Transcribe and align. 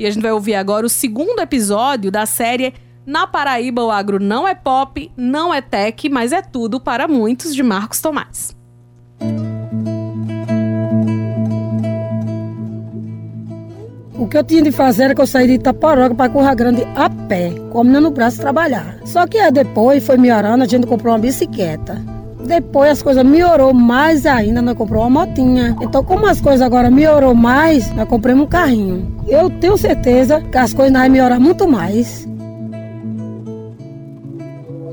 E 0.00 0.06
a 0.06 0.10
gente 0.10 0.22
vai 0.22 0.32
ouvir 0.32 0.54
agora 0.54 0.86
o 0.86 0.88
segundo 0.88 1.40
episódio 1.40 2.10
da 2.10 2.24
série 2.24 2.72
Na 3.04 3.26
Paraíba 3.26 3.84
o 3.84 3.90
Agro 3.90 4.18
não 4.18 4.48
é 4.48 4.54
pop, 4.54 5.12
não 5.14 5.52
é 5.52 5.60
tech, 5.60 6.08
mas 6.08 6.32
é 6.32 6.40
tudo 6.40 6.80
para 6.80 7.06
muitos, 7.06 7.54
de 7.54 7.62
Marcos 7.62 8.00
Tomás. 8.00 8.56
O 14.14 14.26
que 14.26 14.38
eu 14.38 14.42
tinha 14.42 14.62
de 14.62 14.72
fazer 14.72 15.02
era 15.02 15.14
que 15.14 15.20
eu 15.20 15.26
saí 15.26 15.46
de 15.46 15.52
Itaparoca 15.54 16.14
para 16.14 16.32
Curra 16.32 16.54
Grande 16.54 16.82
a 16.96 17.10
pé, 17.10 17.52
caminhando 17.70 18.08
no 18.08 18.10
braço 18.10 18.40
trabalhar. 18.40 19.00
Só 19.04 19.26
que 19.26 19.36
aí 19.36 19.52
depois 19.52 20.06
foi 20.06 20.16
melhorando, 20.16 20.64
a 20.64 20.66
gente 20.66 20.86
comprou 20.86 21.12
uma 21.12 21.20
bicicleta. 21.20 22.19
Depois 22.50 22.90
as 22.90 23.00
coisas 23.00 23.24
melhorou 23.24 23.72
mais 23.72 24.26
ainda, 24.26 24.60
nós 24.60 24.76
compramos 24.76 25.06
uma 25.06 25.24
motinha. 25.24 25.76
Então, 25.80 26.02
como 26.02 26.26
as 26.26 26.40
coisas 26.40 26.60
agora 26.60 26.90
melhorou 26.90 27.32
mais, 27.32 27.88
nós 27.94 28.08
compramos 28.08 28.44
um 28.44 28.48
carrinho. 28.48 29.06
Eu 29.28 29.48
tenho 29.48 29.78
certeza 29.78 30.40
que 30.40 30.58
as 30.58 30.74
coisas 30.74 30.92
vão 30.92 31.08
melhorar 31.08 31.38
muito 31.38 31.68
mais. 31.68 32.28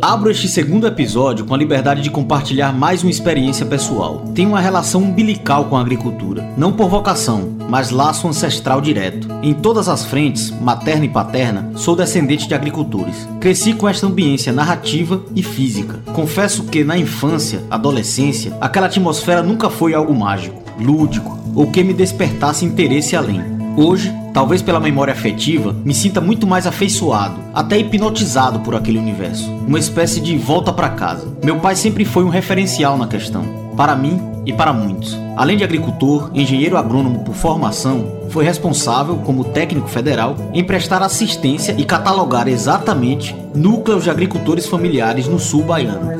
Abro 0.02 0.30
este 0.30 0.48
segundo 0.48 0.86
episódio 0.86 1.44
com 1.44 1.56
a 1.56 1.58
liberdade 1.58 2.02
de 2.02 2.12
compartilhar 2.12 2.72
mais 2.72 3.02
uma 3.02 3.10
experiência 3.10 3.66
pessoal. 3.66 4.26
Tenho 4.36 4.50
uma 4.50 4.60
relação 4.60 5.02
umbilical 5.02 5.66
com 5.66 5.76
a 5.76 5.82
agricultura, 5.82 6.48
não 6.56 6.72
por 6.72 6.88
vocação, 6.88 7.58
mas 7.68 7.90
laço 7.90 8.28
ancestral 8.28 8.80
direto. 8.80 9.28
Em 9.42 9.56
todas 9.56 9.90
as 9.90 10.06
frentes, 10.06 10.52
materna 10.62 11.06
e 11.06 11.10
paterna, 11.10 11.72
sou 11.76 11.96
descendente 11.96 12.48
de 12.48 12.54
agricultores. 12.54 13.28
Cresci 13.42 13.74
com 13.74 13.90
esta 13.90 14.06
ambiência 14.06 14.54
narrativa 14.54 15.24
e 15.36 15.42
física. 15.42 16.00
Confesso 16.14 16.66
que 16.66 16.84
na 16.84 16.98
infância, 16.98 17.64
adolescência, 17.70 18.56
aquela 18.62 18.86
atmosfera 18.86 19.42
nunca 19.42 19.68
foi 19.68 19.96
algo 19.96 20.14
mágico, 20.14 20.62
lúdico 20.80 21.40
ou 21.56 21.72
que 21.72 21.84
me 21.84 21.94
despertasse 21.94 22.64
interesse 22.64 23.16
além. 23.16 23.57
Hoje, 23.80 24.12
talvez 24.34 24.64
pela 24.64 24.80
memória 24.80 25.14
afetiva, 25.14 25.72
me 25.86 25.94
sinta 25.94 26.20
muito 26.20 26.48
mais 26.48 26.66
afeiçoado, 26.66 27.40
até 27.54 27.78
hipnotizado 27.78 28.62
por 28.62 28.74
aquele 28.74 28.98
universo. 28.98 29.52
Uma 29.68 29.78
espécie 29.78 30.20
de 30.20 30.36
volta 30.36 30.74
para 30.74 30.90
casa. 30.90 31.28
Meu 31.44 31.60
pai 31.60 31.76
sempre 31.76 32.04
foi 32.04 32.24
um 32.24 32.30
referencial 32.30 32.98
na 32.98 33.06
questão, 33.06 33.44
para 33.78 33.96
mim 33.96 34.20
e 34.48 34.52
para 34.52 34.74
muitos. 34.74 35.16
Além 35.36 35.58
de 35.58 35.64
agricultor, 35.64 36.32
engenheiro 36.34 36.76
agrônomo 36.76 37.24
por 37.24 37.36
formação, 37.36 38.14
foi 38.32 38.44
responsável, 38.44 39.18
como 39.18 39.44
técnico 39.44 39.88
federal, 39.88 40.36
em 40.56 40.64
prestar 40.64 41.04
assistência 41.04 41.76
e 41.78 41.86
catalogar 41.86 42.48
exatamente 42.48 43.36
núcleos 43.54 44.06
de 44.06 44.10
agricultores 44.10 44.66
familiares 44.66 45.28
no 45.28 45.38
sul 45.38 45.64
baiano. 45.64 46.18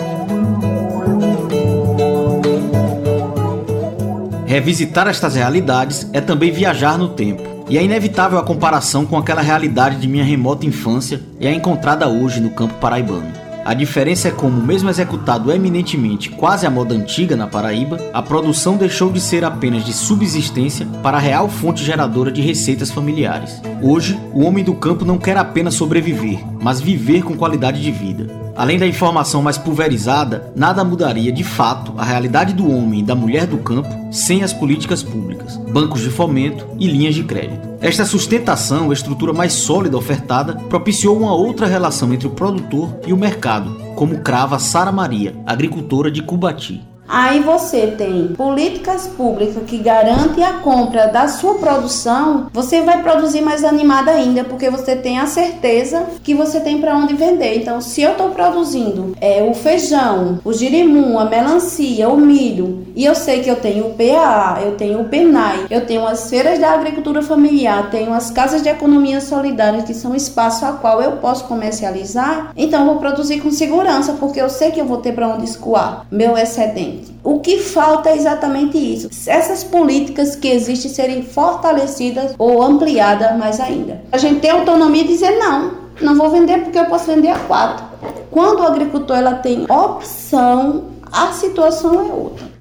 Revisitar 4.46 5.08
estas 5.08 5.36
realidades 5.36 6.10
é 6.14 6.22
também 6.22 6.52
viajar 6.52 6.98
no 6.98 7.10
tempo. 7.10 7.47
E 7.70 7.78
é 7.78 7.84
inevitável 7.84 8.40
a 8.40 8.44
comparação 8.44 9.06
com 9.06 9.18
aquela 9.18 9.42
realidade 9.42 9.98
de 9.98 10.08
minha 10.08 10.24
remota 10.24 10.66
infância 10.66 11.22
e 11.38 11.46
a 11.46 11.54
encontrada 11.54 12.08
hoje 12.08 12.40
no 12.40 12.52
campo 12.52 12.76
paraibano. 12.76 13.28
A 13.66 13.74
diferença 13.74 14.30
é 14.30 14.32
como, 14.32 14.66
mesmo 14.66 14.90
executado 14.90 15.52
eminentemente 15.52 16.30
quase 16.30 16.66
à 16.66 16.70
moda 16.70 16.96
antiga 16.96 17.36
na 17.36 17.46
Paraíba, 17.46 18.00
a 18.14 18.22
produção 18.22 18.78
deixou 18.78 19.12
de 19.12 19.20
ser 19.20 19.44
apenas 19.44 19.84
de 19.84 19.92
subsistência 19.92 20.88
para 21.04 21.18
a 21.18 21.20
real 21.20 21.50
fonte 21.50 21.84
geradora 21.84 22.32
de 22.32 22.42
receitas 22.42 22.90
familiares. 22.90 23.62
Hoje, 23.82 24.18
o 24.34 24.46
homem 24.46 24.64
do 24.64 24.74
campo 24.74 25.04
não 25.04 25.18
quer 25.18 25.36
apenas 25.36 25.74
sobreviver, 25.74 26.40
mas 26.62 26.80
viver 26.80 27.24
com 27.24 27.36
qualidade 27.36 27.82
de 27.82 27.92
vida. 27.92 28.47
Além 28.58 28.80
da 28.80 28.88
informação 28.88 29.44
mais 29.44 29.56
pulverizada, 29.56 30.52
nada 30.56 30.84
mudaria 30.84 31.32
de 31.32 31.44
fato 31.44 31.94
a 31.96 32.04
realidade 32.04 32.54
do 32.54 32.68
homem 32.68 33.02
e 33.02 33.04
da 33.04 33.14
mulher 33.14 33.46
do 33.46 33.60
campo 33.60 34.12
sem 34.12 34.44
as 34.44 34.52
políticas 34.52 35.04
públicas, 35.04 35.58
bancos 35.72 36.02
de 36.02 36.10
fomento 36.10 36.68
e 36.80 36.88
linhas 36.88 37.14
de 37.14 37.24
crédito. 37.24 37.68
Esta 37.80 38.04
sustentação, 38.04 38.90
a 38.90 38.94
estrutura 38.94 39.32
mais 39.32 39.54
sólida 39.54 39.96
ofertada, 39.96 40.56
propiciou 40.56 41.16
uma 41.16 41.36
outra 41.36 41.68
relação 41.68 42.12
entre 42.12 42.26
o 42.26 42.32
produtor 42.32 43.00
e 43.06 43.14
o 43.14 43.18
mercado, 43.18 43.78
como 43.94 44.22
crava 44.22 44.58
Sara 44.58 44.92
Maria, 44.92 45.36
agricultora 45.46 46.10
de 46.10 46.24
Cubati. 46.24 46.84
Aí 47.08 47.40
você 47.40 47.88
tem 47.88 48.30
políticas 48.30 49.08
públicas 49.08 49.64
que 49.66 49.78
garantem 49.78 50.44
a 50.44 50.54
compra 50.60 51.08
da 51.08 51.28
sua 51.28 51.56
produção, 51.56 52.48
você 52.52 52.82
vai 52.82 53.02
produzir 53.02 53.42
mais 53.42 53.64
animada 53.64 54.12
ainda, 54.12 54.44
porque 54.44 54.70
você 54.70 54.96
tem 54.96 55.20
a 55.20 55.26
certeza 55.26 56.06
que 56.24 56.34
você 56.34 56.60
tem 56.60 56.80
para 56.80 56.98
onde 56.98 57.14
vender. 57.14 57.58
Então, 57.58 57.80
se 57.80 58.02
eu 58.02 58.12
estou 58.12 58.32
produzindo 58.32 59.16
é, 59.22 59.42
o 59.42 59.54
feijão, 59.54 60.40
o 60.44 60.52
girimum, 60.52 61.18
a 61.18 61.26
melancia, 61.26 62.10
o 62.10 62.18
milho, 62.18 62.86
e 62.96 63.06
eu 63.06 63.16
sei 63.16 63.42
que 63.42 63.50
eu 63.50 63.56
tenho 63.56 63.88
o 63.88 63.94
PAA, 63.94 64.62
eu 64.64 64.76
tenho 64.76 65.02
o 65.02 65.06
PENAI, 65.06 65.68
eu 65.70 65.86
tenho 65.86 66.06
as 66.06 66.30
feiras 66.30 66.60
da 66.60 66.72
agricultura 66.72 67.22
familiar, 67.22 67.90
tenho 67.90 68.14
as 68.14 68.32
casas 68.32 68.62
de 68.62 68.70
economia 68.70 69.22
solidária, 69.22 69.84
que 69.84 69.94
são 69.94 70.16
espaço 70.16 70.66
a 70.66 70.74
qual 70.74 71.02
eu 71.02 71.14
posso 71.14 71.46
comercializar, 71.46 72.52
então 72.58 72.86
vou 72.86 72.98
produzir 72.98 73.40
com 73.40 73.52
segurança, 73.52 74.14
porque 74.14 74.42
eu 74.42 74.50
sei 74.50 74.72
que 74.72 74.82
eu 74.82 74.86
vou 74.86 74.98
ter 74.98 75.14
para 75.14 75.28
onde 75.30 75.46
escoar 75.46 76.06
meu 76.12 76.38
excedente. 76.38 76.97
O 77.24 77.40
que 77.40 77.60
falta 77.60 78.10
é 78.10 78.16
exatamente 78.16 78.78
isso. 78.78 79.10
Essas 79.30 79.64
políticas 79.64 80.36
que 80.36 80.48
existem 80.48 80.92
serem 80.92 81.24
fortalecidas 81.24 82.34
ou 82.38 82.62
ampliadas 82.62 83.38
mais 83.38 83.60
ainda. 83.60 84.02
A 84.12 84.18
gente 84.18 84.40
tem 84.40 84.52
autonomia 84.52 85.04
de 85.04 85.10
dizer 85.10 85.38
não, 85.38 85.72
não 86.02 86.16
vou 86.16 86.30
vender 86.30 86.64
porque 86.64 86.80
eu 86.80 86.86
posso 86.86 87.06
vender 87.06 87.30
a 87.30 87.40
quatro. 87.40 87.86
Quando 88.32 88.60
o 88.60 88.68
agricultor 88.68 89.18
ela 89.18 89.36
tem 89.36 89.66
opção, 89.70 90.86
a 91.12 91.32
situação 91.32 91.94
é 91.94 92.14
outra. 92.14 92.57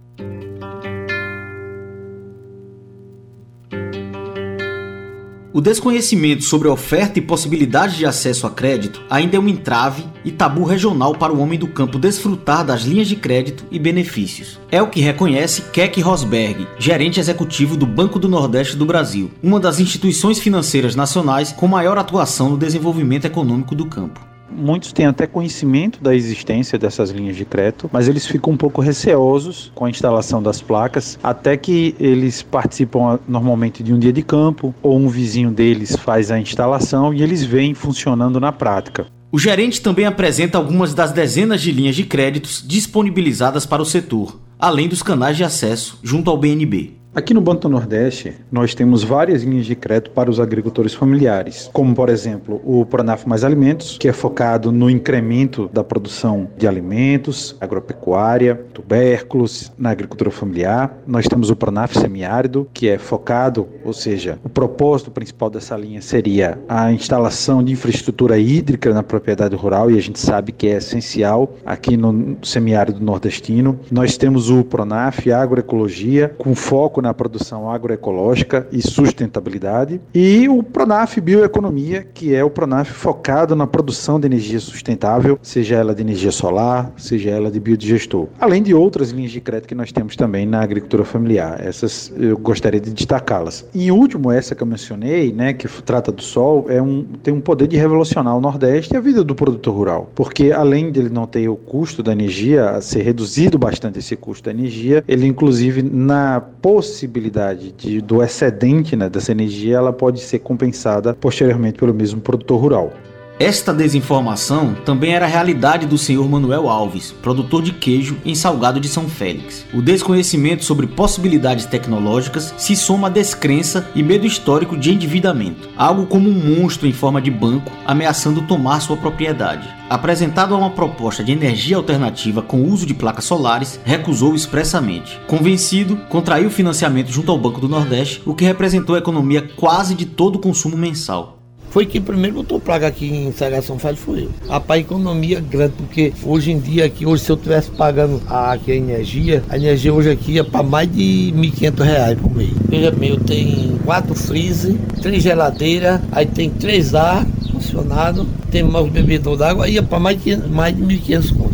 O 5.56 5.61
desconhecimento 5.62 6.44
sobre 6.44 6.69
a 6.69 6.71
oferta 6.71 7.19
e 7.19 7.22
possibilidade 7.22 7.97
de 7.97 8.05
acesso 8.05 8.47
a 8.47 8.50
crédito 8.50 9.00
ainda 9.09 9.39
é 9.39 9.41
um 9.41 9.49
entrave 9.49 10.05
e 10.22 10.31
tabu 10.31 10.65
regional 10.65 11.15
para 11.15 11.33
o 11.33 11.41
homem 11.41 11.59
do 11.59 11.67
campo 11.67 11.99
desfrutar 11.99 12.62
das 12.62 12.83
linhas 12.83 13.09
de 13.09 13.17
crédito 13.17 13.65
e 13.71 13.78
benefícios. 13.78 14.61
É 14.71 14.83
o 14.83 14.91
que 14.91 15.00
reconhece 15.00 15.62
Keck 15.72 15.99
Rosberg, 16.03 16.69
gerente 16.78 17.19
executivo 17.19 17.75
do 17.75 17.87
Banco 17.87 18.19
do 18.19 18.28
Nordeste 18.28 18.77
do 18.77 18.84
Brasil, 18.84 19.31
uma 19.43 19.59
das 19.59 19.81
instituições 19.81 20.39
financeiras 20.39 20.94
nacionais 20.94 21.53
com 21.53 21.67
maior 21.67 21.97
atuação 21.97 22.50
no 22.50 22.59
desenvolvimento 22.59 23.25
econômico 23.25 23.75
do 23.75 23.87
campo. 23.87 24.36
Muitos 24.51 24.93
têm 24.93 25.07
até 25.07 25.27
conhecimento 25.27 26.03
da 26.03 26.15
existência 26.15 26.79
dessas 26.79 27.11
linhas 27.11 27.37
de 27.37 27.45
crédito, 27.45 27.91
mas 27.93 28.09
eles 28.09 28.27
ficam 28.27 28.53
um 28.53 28.57
pouco 28.57 28.81
receosos 28.81 29.73
com 29.75 29.84
a 29.84 29.91
instalação 29.91 30.43
das 30.43 30.61
placas, 30.62 31.19
até 31.23 31.57
que 31.57 31.95
eles 31.99 32.43
participam 32.43 33.19
normalmente 33.29 33.83
de 33.83 33.93
um 33.93 33.99
dia 33.99 34.12
de 34.12 34.23
campo 34.23 34.75
ou 34.83 34.97
um 34.97 35.09
vizinho 35.09 35.51
deles 35.51 35.97
faz 35.97 36.31
a 36.31 36.39
instalação 36.39 37.12
e 37.12 37.23
eles 37.23 37.45
veem 37.45 37.75
funcionando 37.75 38.41
na 38.41 38.53
prática. 38.53 39.06
O 39.33 39.39
gerente 39.39 39.81
também 39.81 40.06
apresenta 40.06 40.56
algumas 40.56 40.95
das 40.95 41.12
dezenas 41.12 41.61
de 41.61 41.73
linhas 41.73 41.97
de 41.97 42.05
créditos 42.05 42.65
disponibilizadas 42.67 43.67
para 43.67 43.83
o 43.83 43.87
setor, 43.87 44.41
além 44.59 44.89
dos 44.89 45.03
canais 45.03 45.37
de 45.37 45.45
acesso 45.45 45.99
junto 46.03 46.31
ao 46.31 46.39
BNB. 46.39 46.95
Aqui 47.16 47.32
no 47.32 47.41
Banco 47.41 47.62
do 47.62 47.71
Nordeste, 47.71 48.34
nós 48.53 48.75
temos 48.75 49.03
várias 49.03 49.43
linhas 49.43 49.65
de 49.65 49.75
crédito 49.75 50.10
para 50.10 50.31
os 50.31 50.38
agricultores 50.38 50.93
familiares, 50.93 51.71
como 51.72 51.94
por 51.94 52.10
exemplo 52.10 52.60
o 52.62 52.84
Pronaf 52.84 53.27
Mais 53.27 53.43
Alimentos, 53.43 53.97
que 53.97 54.06
é 54.06 54.12
focado 54.12 54.71
no 54.71 54.91
incremento 54.91 55.66
da 55.72 55.82
produção 55.82 56.47
de 56.59 56.69
alimentos, 56.69 57.56
agropecuária, 57.59 58.60
tubérculos, 58.75 59.72
na 59.78 59.88
agricultura 59.88 60.31
familiar. 60.31 60.99
Nós 61.06 61.26
temos 61.26 61.49
o 61.49 61.56
Pronaf 61.56 61.99
Semiárido, 61.99 62.69
que 62.75 62.87
é 62.87 62.99
focado, 62.99 63.66
ou 63.82 63.94
seja, 63.94 64.38
o 64.44 64.50
propósito 64.50 65.10
principal 65.10 65.49
dessa 65.49 65.75
linha 65.75 66.03
seria 66.03 66.59
a 66.69 66.93
instalação 66.93 67.65
de 67.65 67.72
infraestrutura 67.72 68.38
hídrica 68.38 68.93
na 68.93 69.03
propriedade 69.03 69.56
rural 69.56 69.91
e 69.91 69.97
a 69.97 70.03
gente 70.03 70.21
sabe 70.21 70.53
que 70.53 70.69
é 70.69 70.76
essencial 70.76 71.56
aqui 71.65 71.97
no 71.97 72.37
semiárido 72.43 73.03
nordestino. 73.03 73.81
Nós 73.91 74.19
temos 74.19 74.50
o 74.50 74.62
Pronaf 74.62 75.32
Agroecologia, 75.32 76.34
com 76.37 76.55
foco 76.55 77.06
na 77.06 77.15
produção 77.15 77.71
agroecológica 77.71 78.67
e 78.72 78.83
sustentabilidade, 78.83 80.00
e 80.12 80.49
o 80.49 80.61
Pronaf 80.61 81.21
Bioeconomia, 81.21 82.03
que 82.03 82.35
é 82.35 82.43
o 82.43 82.50
Pronaf 82.50 82.91
focado 82.91 83.55
na 83.55 83.67
produção 83.67 84.19
de 84.19 84.26
energia 84.26 84.58
sustentável, 84.58 85.38
seja 85.41 85.76
ela 85.76 85.94
de 85.94 86.03
energia 86.03 86.32
solar, 86.32 86.93
seja 86.97 87.31
ela 87.31 87.49
de 87.49 87.61
biodigestor. 87.61 88.26
Além 88.41 88.61
de 88.61 88.75
outras 88.75 89.11
linhas 89.11 89.31
de 89.31 89.41
crédito 89.41 89.69
que 89.69 89.75
nós 89.75 89.93
temos 89.93 90.17
também 90.17 90.47
na 90.47 90.61
agricultura 90.61 91.05
familiar. 91.05 91.64
Essas 91.64 92.12
eu 92.19 92.37
gostaria 92.37 92.81
de 92.81 92.93
destacá-las. 92.93 93.64
E 93.73 93.93
último, 93.93 94.32
essa 94.32 94.55
que 94.55 94.62
eu 94.62 94.67
mencionei, 94.67 95.32
né, 95.32 95.53
que 95.53 95.69
trata 95.82 96.11
do 96.11 96.23
sol, 96.23 96.67
é 96.69 96.82
um, 96.82 97.05
tem 97.23 97.32
um 97.32 97.41
poder 97.41 97.69
de 97.69 97.76
revolucionar 97.76 98.37
o 98.37 98.41
Nordeste 98.41 98.94
e 98.94 98.97
a 98.97 99.00
vida 99.00 99.23
do 99.23 99.35
produtor 99.35 99.75
rural. 99.75 100.11
Porque 100.14 100.50
além 100.50 100.91
de 100.91 100.99
ele 100.99 101.11
não 101.11 101.26
ter 101.26 101.49
o 101.49 101.56
custo 101.56 102.03
da 102.03 102.11
energia, 102.11 102.81
ser 102.81 103.03
reduzido 103.03 103.56
bastante 103.56 104.00
esse 104.00 104.17
custo 104.17 104.47
da 104.47 104.50
energia, 104.50 105.05
ele 105.06 105.26
inclusive 105.26 105.82
na 105.82 106.41
possibilidade 106.41 106.86
possibilidade 106.87 107.73
de, 107.73 108.00
do 108.00 108.23
excedente 108.23 108.94
né, 108.97 109.09
dessa 109.09 109.33
energia 109.33 109.77
ela 109.77 109.93
pode 109.93 110.21
ser 110.21 110.38
compensada 110.38 111.12
posteriormente 111.15 111.79
pelo 111.79 111.93
mesmo 111.93 112.21
produtor 112.21 112.61
rural. 112.61 112.93
Esta 113.38 113.71
desinformação 113.71 114.73
também 114.73 115.12
era 115.12 115.27
a 115.27 115.29
realidade 115.29 115.85
do 115.85 115.99
senhor 115.99 116.27
Manuel 116.27 116.71
Alves, 116.71 117.12
produtor 117.12 117.61
de 117.62 117.71
queijo 117.71 118.17
em 118.25 118.35
Salgado 118.35 118.81
de 118.81 118.88
São 118.88 119.11
Félix. 119.11 119.67
O 119.75 119.83
desconhecimento 119.83 120.65
sobre 120.65 120.87
possibilidades 120.87 121.67
tecnológicas 121.67 122.55
se 122.56 122.75
soma 122.75 123.09
à 123.09 123.11
descrença 123.11 123.91
e 123.94 124.03
medo 124.03 124.27
histórico 124.27 124.75
de 124.75 124.91
endividamento, 124.91 125.69
algo 125.77 126.06
como 126.06 126.31
um 126.31 126.56
monstro 126.56 126.88
em 126.88 126.94
forma 126.94 127.21
de 127.21 127.31
banco 127.31 127.71
ameaçando 127.85 128.41
tomar 128.47 128.81
sua 128.81 128.97
propriedade. 128.97 129.69
Apresentado 129.91 130.55
a 130.55 130.59
uma 130.59 130.71
proposta 130.71 131.23
de 131.23 131.32
energia 131.32 131.77
alternativa 131.77 132.41
com 132.41 132.65
uso 132.65 132.87
de 132.87 132.94
placas 132.94 133.27
solares, 133.27 133.79
recusou 133.85 134.35
expressamente. 134.35 135.21
Convencido, 135.27 135.99
contraiu 136.09 136.49
financiamento 136.49 137.12
junto 137.12 137.31
ao 137.31 137.39
Banco 137.39 137.61
do 137.61 137.69
Nordeste, 137.69 138.23
o 138.25 138.35
que 138.35 138.47
representou 138.47 138.94
a 138.94 138.99
economia 138.99 139.47
quase 139.56 139.94
de 139.94 140.06
todo 140.06 140.37
o 140.37 140.41
consumo 140.41 140.75
mensal 140.75 141.36
foi 141.71 141.87
que 141.87 142.01
primeiro 142.01 142.37
botou 142.37 142.59
placa 142.59 142.87
aqui 142.87 143.07
em 143.07 143.33
Sagação 143.33 143.79
Falho 143.79 143.97
foi 143.97 144.25
eu. 144.25 144.31
Rapaz, 144.49 144.81
economia 144.81 145.41
grande, 145.41 145.75
porque 145.77 146.13
hoje 146.23 146.53
em 146.53 146.59
dia 146.59 146.85
aqui, 146.85 147.05
hoje 147.05 147.25
se 147.25 147.31
eu 147.31 147.37
tivesse 147.37 147.71
pagando 147.71 148.21
a, 148.29 148.53
aqui 148.53 148.73
a 148.73 148.77
energia, 148.77 149.43
a 149.49 149.57
energia 149.57 149.93
hoje 149.93 150.11
aqui 150.11 150.39
é 150.39 150.43
para 150.43 150.63
mais 150.63 150.91
de 150.91 151.33
R$ 151.35 151.51
1.500 151.51 152.17
por 152.17 152.35
mês. 152.35 152.51
Veja 152.69 152.91
bem, 152.91 153.11
eu 153.11 153.21
tenho 153.21 153.79
quatro 153.81 154.15
freezer, 154.15 154.75
três 155.03 155.23
geladeiras, 155.23 156.01
aí 156.13 156.27
tem 156.27 156.51
três 156.51 156.95
ar 156.95 157.27
funcionado, 157.53 158.27
tem 158.51 158.63
mais 158.63 158.89
bebedor 158.91 159.37
d'água, 159.37 159.69
é 159.69 159.83
para 159.83 159.99
mais 159.99 160.23
de, 160.23 160.37
mais 160.37 160.77
de 160.77 160.83
1.500 160.83 161.37
conto. 161.37 161.45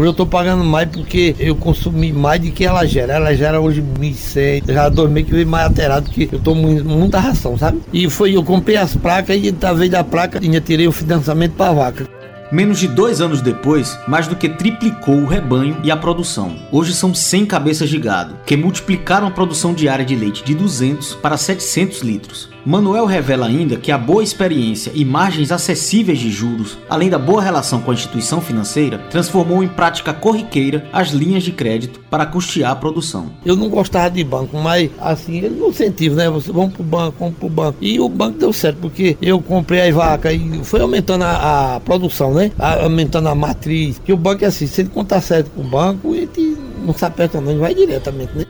Hoje 0.00 0.08
eu 0.08 0.14
tô 0.14 0.24
pagando 0.24 0.64
mais 0.64 0.88
porque 0.88 1.36
eu 1.38 1.54
consumi 1.54 2.10
mais 2.10 2.40
do 2.40 2.50
que 2.50 2.64
ela 2.64 2.86
gera. 2.86 3.16
Ela 3.16 3.34
gera 3.34 3.60
hoje 3.60 3.82
1.100, 3.82 4.72
já 4.72 4.88
meses 5.06 5.28
que 5.28 5.34
veio 5.34 5.46
mais 5.46 5.66
alterado, 5.66 6.06
porque 6.06 6.26
eu 6.32 6.54
muito, 6.54 6.86
muita 6.86 7.20
ração, 7.20 7.58
sabe? 7.58 7.82
E 7.92 8.08
foi, 8.08 8.34
eu 8.34 8.42
comprei 8.42 8.78
as 8.78 8.96
placas 8.96 9.36
e 9.36 9.52
talvez 9.52 9.90
da 9.90 10.02
placa 10.02 10.40
ainda 10.42 10.58
tirei 10.58 10.88
o 10.88 10.92
financiamento 10.92 11.52
pra 11.52 11.72
vaca. 11.72 12.08
Menos 12.50 12.78
de 12.78 12.88
dois 12.88 13.20
anos 13.20 13.42
depois, 13.42 13.96
mais 14.08 14.26
do 14.26 14.34
que 14.34 14.48
triplicou 14.48 15.16
o 15.16 15.26
rebanho 15.26 15.76
e 15.84 15.90
a 15.90 15.96
produção. 15.98 16.56
Hoje 16.72 16.94
são 16.94 17.14
100 17.14 17.44
cabeças 17.44 17.90
de 17.90 17.98
gado, 17.98 18.38
que 18.46 18.56
multiplicaram 18.56 19.26
a 19.26 19.30
produção 19.30 19.74
diária 19.74 20.04
de 20.04 20.16
leite 20.16 20.42
de 20.42 20.54
200 20.54 21.14
para 21.16 21.36
700 21.36 22.00
litros. 22.00 22.48
Manuel 22.64 23.06
revela 23.06 23.46
ainda 23.46 23.76
que 23.76 23.90
a 23.90 23.98
boa 23.98 24.22
experiência 24.22 24.92
e 24.94 25.04
margens 25.04 25.50
acessíveis 25.50 26.18
de 26.18 26.30
juros, 26.30 26.78
além 26.88 27.08
da 27.08 27.18
boa 27.18 27.42
relação 27.42 27.80
com 27.80 27.90
a 27.90 27.94
instituição 27.94 28.40
financeira, 28.40 28.98
transformou 29.10 29.62
em 29.62 29.68
prática 29.68 30.12
corriqueira 30.12 30.84
as 30.92 31.08
linhas 31.08 31.42
de 31.42 31.52
crédito 31.52 32.00
para 32.10 32.26
custear 32.26 32.72
a 32.72 32.76
produção. 32.76 33.30
Eu 33.44 33.56
não 33.56 33.68
gostava 33.68 34.10
de 34.10 34.22
banco, 34.22 34.58
mas 34.58 34.90
assim, 35.00 35.38
ele 35.38 35.56
não 35.58 35.70
né? 36.14 36.30
Você 36.30 36.52
vamos 36.52 36.74
pro 36.74 36.82
banco, 36.82 37.16
vamos 37.18 37.34
pro 37.36 37.48
banco. 37.48 37.78
E 37.80 37.98
o 37.98 38.08
banco 38.08 38.38
deu 38.38 38.52
certo, 38.52 38.78
porque 38.78 39.16
eu 39.22 39.40
comprei 39.40 39.88
as 39.88 39.94
vacas 39.94 40.34
e 40.34 40.60
foi 40.64 40.80
aumentando 40.80 41.24
a, 41.24 41.76
a 41.76 41.80
produção, 41.80 42.34
né? 42.34 42.52
A, 42.58 42.84
aumentando 42.84 43.28
a 43.28 43.34
matriz. 43.34 44.00
Que 44.04 44.12
o 44.12 44.16
banco 44.16 44.44
é 44.44 44.48
assim, 44.48 44.66
se 44.66 44.82
ele 44.82 44.90
contar 44.90 45.20
certo 45.20 45.50
com 45.50 45.62
o 45.62 45.64
banco, 45.64 46.14
ele 46.14 46.56
não 46.84 46.92
se 46.92 47.04
aperta 47.04 47.40
não, 47.40 47.50
ele 47.50 47.60
vai 47.60 47.74
diretamente, 47.74 48.36
né? 48.36 48.44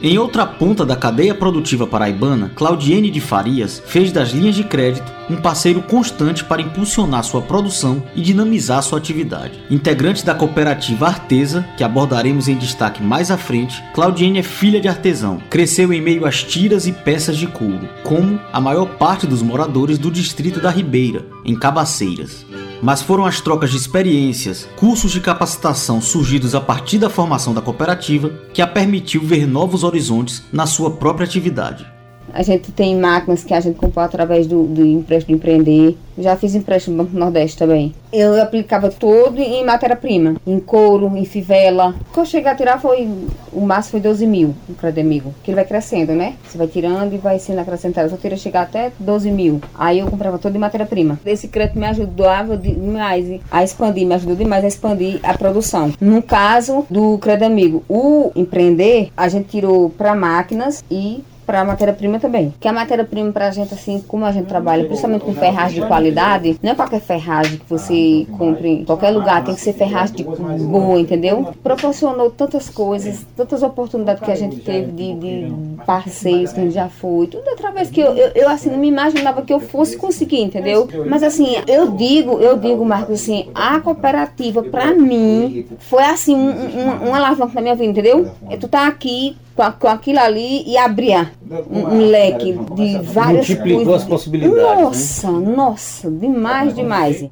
Em 0.00 0.16
outra 0.16 0.46
ponta 0.46 0.86
da 0.86 0.94
cadeia 0.94 1.34
produtiva 1.34 1.84
paraibana, 1.84 2.52
Claudiene 2.54 3.10
de 3.10 3.20
Farias 3.20 3.82
fez 3.84 4.12
das 4.12 4.30
linhas 4.30 4.54
de 4.54 4.62
crédito 4.62 5.12
um 5.28 5.34
parceiro 5.34 5.82
constante 5.82 6.44
para 6.44 6.62
impulsionar 6.62 7.24
sua 7.24 7.42
produção 7.42 8.02
e 8.14 8.22
dinamizar 8.22 8.80
sua 8.82 8.98
atividade. 8.98 9.58
Integrante 9.68 10.24
da 10.24 10.36
cooperativa 10.36 11.08
Artesa, 11.08 11.66
que 11.76 11.82
abordaremos 11.82 12.46
em 12.46 12.56
destaque 12.56 13.02
mais 13.02 13.30
à 13.30 13.36
frente, 13.36 13.82
Claudiene 13.92 14.38
é 14.38 14.42
filha 14.42 14.80
de 14.80 14.86
artesão. 14.86 15.42
Cresceu 15.50 15.92
em 15.92 16.00
meio 16.00 16.24
às 16.24 16.44
tiras 16.44 16.86
e 16.86 16.92
peças 16.92 17.36
de 17.36 17.48
couro, 17.48 17.88
como 18.04 18.40
a 18.52 18.60
maior 18.60 18.86
parte 18.86 19.26
dos 19.26 19.42
moradores 19.42 19.98
do 19.98 20.12
distrito 20.12 20.60
da 20.60 20.70
Ribeira, 20.70 21.26
em 21.44 21.58
Cabaceiras 21.58 22.46
mas 22.82 23.02
foram 23.02 23.24
as 23.24 23.40
trocas 23.40 23.70
de 23.70 23.76
experiências, 23.76 24.68
cursos 24.76 25.12
de 25.12 25.20
capacitação 25.20 26.00
surgidos 26.00 26.54
a 26.54 26.60
partir 26.60 26.98
da 26.98 27.10
formação 27.10 27.52
da 27.52 27.60
cooperativa 27.60 28.30
que 28.52 28.62
a 28.62 28.66
permitiu 28.66 29.22
ver 29.22 29.46
novos 29.46 29.84
horizontes 29.84 30.42
na 30.52 30.66
sua 30.66 30.90
própria 30.90 31.24
atividade. 31.24 31.97
A 32.32 32.42
gente 32.42 32.72
tem 32.72 32.96
máquinas 32.96 33.44
que 33.44 33.54
a 33.54 33.60
gente 33.60 33.76
comprou 33.76 34.04
através 34.04 34.46
do, 34.46 34.64
do 34.64 34.84
empréstimo 34.84 35.28
de 35.28 35.40
empreender. 35.40 35.98
Já 36.18 36.36
fiz 36.36 36.54
empréstimo 36.54 36.96
no 36.96 37.04
Banco 37.04 37.16
Nordeste 37.16 37.56
também. 37.56 37.94
Eu 38.12 38.40
aplicava 38.40 38.90
tudo 38.90 39.40
em 39.40 39.64
matéria-prima, 39.64 40.36
em 40.46 40.58
couro, 40.58 41.16
em 41.16 41.24
fivela. 41.24 41.94
O 42.10 42.14
que 42.14 42.20
eu 42.20 42.26
cheguei 42.26 42.50
a 42.50 42.54
tirar 42.54 42.80
foi, 42.80 43.08
o 43.52 43.60
máximo 43.60 43.92
foi 43.92 44.00
12 44.00 44.26
mil 44.26 44.54
no 44.68 44.74
crédito 44.74 45.00
amigo. 45.00 45.34
Que 45.44 45.50
ele 45.50 45.56
vai 45.56 45.64
crescendo, 45.64 46.12
né? 46.12 46.34
Você 46.44 46.58
vai 46.58 46.66
tirando 46.66 47.12
e 47.14 47.18
vai 47.18 47.38
sendo 47.38 47.60
acrescentado. 47.60 48.06
Eu 48.06 48.10
só 48.10 48.16
teria 48.16 48.36
chegar 48.36 48.62
até 48.62 48.90
12 48.98 49.30
mil. 49.30 49.60
Aí 49.76 50.00
eu 50.00 50.08
comprava 50.08 50.38
tudo 50.38 50.56
em 50.56 50.58
matéria-prima. 50.58 51.20
Esse 51.24 51.46
crédito 51.46 51.78
me 51.78 51.86
ajudava 51.86 52.56
demais 52.56 53.40
a 53.50 53.62
expandir, 53.62 54.06
me 54.06 54.14
ajudou 54.14 54.34
demais 54.34 54.64
a 54.64 54.68
expandir 54.68 55.20
a 55.22 55.36
produção. 55.36 55.92
No 56.00 56.20
caso 56.22 56.84
do 56.90 57.16
crédito 57.18 57.46
amigo, 57.46 57.84
o 57.88 58.32
empreender, 58.34 59.10
a 59.16 59.28
gente 59.28 59.48
tirou 59.48 59.90
para 59.90 60.14
máquinas 60.14 60.84
e 60.90 61.22
para 61.48 61.62
a 61.62 61.64
matéria-prima 61.64 62.20
também. 62.20 62.52
Que 62.60 62.68
a 62.68 62.72
matéria-prima 62.74 63.32
para 63.32 63.48
a 63.48 63.50
gente, 63.50 63.72
assim, 63.72 64.04
como 64.06 64.22
a 64.26 64.30
gente 64.30 64.44
trabalha, 64.44 64.84
principalmente 64.84 65.24
com 65.24 65.32
ferragem 65.32 65.80
de 65.80 65.88
qualidade, 65.88 66.60
não 66.62 66.72
é 66.72 66.74
qualquer 66.74 67.00
ferragem 67.00 67.56
que 67.56 67.64
você 67.66 68.26
compre 68.36 68.68
em 68.68 68.84
qualquer 68.84 69.08
lugar, 69.12 69.42
tem 69.42 69.54
que 69.54 69.60
ser 69.62 69.72
ferragem 69.72 70.16
de 70.16 70.24
boa, 70.24 71.00
entendeu? 71.00 71.54
Proporcionou 71.62 72.28
tantas 72.28 72.68
coisas, 72.68 73.26
tantas 73.34 73.62
oportunidades 73.62 74.22
que 74.22 74.30
a 74.30 74.34
gente 74.34 74.56
teve 74.56 74.92
de, 74.92 75.14
de 75.14 75.52
parceiros 75.86 76.52
que 76.52 76.60
a 76.60 76.64
gente 76.64 76.74
já 76.74 76.90
foi, 76.90 77.28
tudo 77.28 77.48
através 77.48 77.88
que 77.88 77.98
eu, 77.98 78.14
eu, 78.14 78.30
eu, 78.34 78.48
assim, 78.50 78.68
não 78.68 78.78
me 78.78 78.88
imaginava 78.88 79.40
que 79.40 79.52
eu 79.52 79.58
fosse 79.58 79.96
conseguir, 79.96 80.42
entendeu? 80.42 80.86
Mas 81.08 81.22
assim, 81.22 81.56
eu 81.66 81.92
digo, 81.92 82.38
eu 82.40 82.58
digo, 82.58 82.84
Marcos, 82.84 83.22
assim, 83.22 83.48
a 83.54 83.80
cooperativa 83.80 84.62
para 84.64 84.94
mim 84.94 85.64
foi 85.78 86.02
assim, 86.02 86.34
um, 86.34 86.50
um, 86.50 87.08
um 87.08 87.14
alavanca 87.14 87.54
na 87.54 87.62
minha 87.62 87.74
vida, 87.74 87.90
entendeu? 87.90 88.30
Tu 88.60 88.68
tá 88.68 88.86
aqui 88.86 89.34
com, 89.58 89.72
com 89.72 89.88
aquilo 89.88 90.20
ali 90.20 90.62
e 90.64 90.78
abria 90.78 91.32
um, 91.68 91.80
um 91.80 92.08
leque 92.08 92.56
de 92.74 92.98
várias 92.98 93.48
Multiplicou 93.48 93.84
coisas. 93.84 94.02
as 94.02 94.08
possibilidades. 94.08 94.82
Nossa, 94.82 95.32
né? 95.32 95.56
nossa, 95.56 96.10
demais, 96.10 96.74
demais. 96.74 97.28